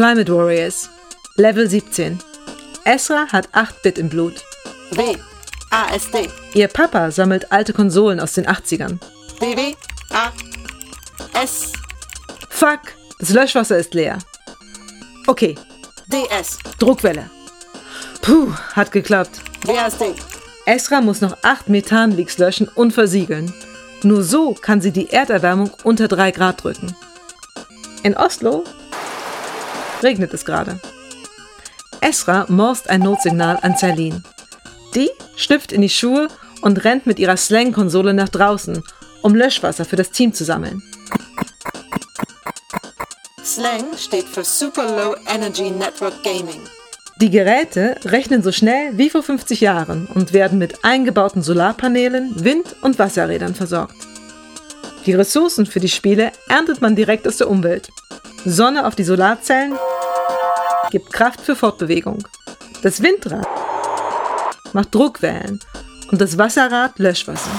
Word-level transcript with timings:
Climate 0.00 0.32
Warriors. 0.34 0.88
Level 1.36 1.68
17. 1.68 2.18
Esra 2.86 3.26
hat 3.30 3.50
8-Bit 3.50 3.98
im 3.98 4.08
Blut. 4.08 4.32
W. 4.92 5.14
ASD. 5.68 6.30
Ihr 6.54 6.68
Papa 6.68 7.10
sammelt 7.10 7.52
alte 7.52 7.74
Konsolen 7.74 8.18
aus 8.18 8.32
den 8.32 8.46
80ern. 8.46 8.98
BW. 9.38 9.74
A. 10.08 10.32
S. 11.42 11.72
Fuck, 12.48 12.80
das 13.18 13.28
Löschwasser 13.28 13.76
ist 13.76 13.92
leer. 13.92 14.16
Okay, 15.26 15.54
DS. 16.06 16.58
Druckwelle. 16.78 17.28
Puh, 18.22 18.54
hat 18.72 18.92
geklappt. 18.92 19.42
WASD. 19.66 20.14
Esra 20.64 21.02
muss 21.02 21.20
noch 21.20 21.36
8 21.42 21.68
Methanleaks 21.68 22.38
löschen 22.38 22.68
und 22.68 22.92
versiegeln. 22.92 23.52
Nur 24.02 24.22
so 24.22 24.54
kann 24.54 24.80
sie 24.80 24.92
die 24.92 25.10
Erderwärmung 25.10 25.70
unter 25.84 26.08
3 26.08 26.30
Grad 26.30 26.64
drücken. 26.64 26.96
In 28.02 28.16
Oslo 28.16 28.64
regnet 30.02 30.34
es 30.34 30.44
gerade. 30.44 30.80
Esra 32.00 32.46
morst 32.48 32.88
ein 32.88 33.00
Notsignal 33.00 33.58
an 33.62 33.76
Celine. 33.76 34.22
Die 34.94 35.10
schlüpft 35.36 35.72
in 35.72 35.82
die 35.82 35.88
Schuhe 35.88 36.28
und 36.62 36.84
rennt 36.84 37.06
mit 37.06 37.18
ihrer 37.18 37.36
Slang-Konsole 37.36 38.14
nach 38.14 38.28
draußen, 38.28 38.82
um 39.22 39.34
Löschwasser 39.34 39.84
für 39.84 39.96
das 39.96 40.10
Team 40.10 40.32
zu 40.32 40.44
sammeln. 40.44 40.82
Slang 43.44 43.96
steht 43.96 44.26
für 44.26 44.44
Super 44.44 44.84
Low 44.84 45.16
Energy 45.26 45.70
Network 45.70 46.22
Gaming. 46.22 46.60
Die 47.20 47.30
Geräte 47.30 47.96
rechnen 48.04 48.42
so 48.42 48.50
schnell 48.50 48.96
wie 48.96 49.10
vor 49.10 49.22
50 49.22 49.60
Jahren 49.60 50.06
und 50.06 50.32
werden 50.32 50.58
mit 50.58 50.84
eingebauten 50.84 51.42
Solarpanelen, 51.42 52.44
Wind- 52.44 52.76
und 52.80 52.98
Wasserrädern 52.98 53.54
versorgt. 53.54 53.96
Die 55.04 55.12
Ressourcen 55.12 55.66
für 55.66 55.80
die 55.80 55.88
Spiele 55.88 56.32
erntet 56.48 56.80
man 56.80 56.96
direkt 56.96 57.28
aus 57.28 57.36
der 57.36 57.50
Umwelt. 57.50 57.90
Sonne 58.44 58.86
auf 58.86 58.94
die 58.94 59.04
Solarzellen 59.04 59.78
gibt 60.90 61.12
Kraft 61.12 61.40
für 61.40 61.54
Fortbewegung. 61.54 62.26
Das 62.82 63.02
Windrad 63.02 63.46
macht 64.72 64.94
Druckwellen 64.94 65.60
und 66.10 66.20
das 66.20 66.38
Wasserrad 66.38 66.98
Löschwasser. 66.98 67.50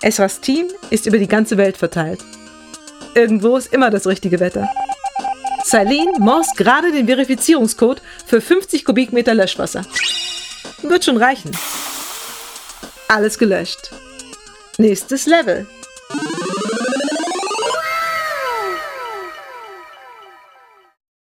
Esras 0.00 0.40
Team 0.40 0.68
ist 0.90 1.06
über 1.06 1.18
die 1.18 1.28
ganze 1.28 1.56
Welt 1.58 1.76
verteilt. 1.76 2.20
Irgendwo 3.14 3.56
ist 3.56 3.72
immer 3.72 3.90
das 3.90 4.06
richtige 4.06 4.40
Wetter. 4.40 4.68
Celine 5.64 6.18
morst 6.18 6.56
gerade 6.56 6.90
den 6.90 7.06
Verifizierungscode 7.06 8.00
für 8.26 8.40
50 8.40 8.84
Kubikmeter 8.84 9.34
Löschwasser. 9.34 9.82
Wird 10.82 11.04
schon 11.04 11.18
reichen. 11.18 11.50
Alles 13.08 13.38
gelöscht. 13.38 13.92
Nächstes 14.78 15.26
Level. 15.26 15.66